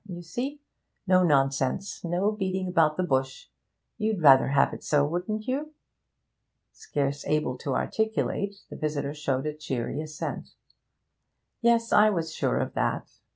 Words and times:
You 0.07 0.23
see? 0.23 0.61
No 1.05 1.21
nonsense; 1.21 2.03
no 2.03 2.31
beating 2.31 2.67
about 2.67 2.97
the 2.97 3.03
bush. 3.03 3.49
You'd 3.99 4.19
rather 4.23 4.47
have 4.47 4.73
it 4.73 4.83
so, 4.83 5.05
wouldn't 5.05 5.45
you?' 5.45 5.75
Scarce 6.71 7.23
able 7.27 7.55
to 7.59 7.75
articulate, 7.75 8.55
the 8.71 8.77
visitor 8.77 9.13
showed 9.13 9.45
a 9.45 9.53
cheery 9.53 10.01
assent. 10.01 10.55
'Yes, 11.61 11.93
I 11.93 12.09
was 12.09 12.33
sure 12.33 12.57
of 12.57 12.73
that. 12.73 13.11